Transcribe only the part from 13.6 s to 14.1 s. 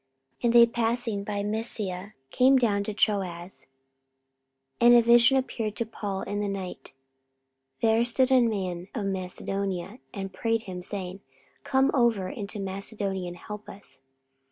us.